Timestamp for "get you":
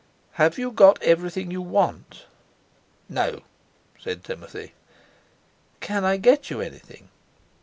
6.17-6.59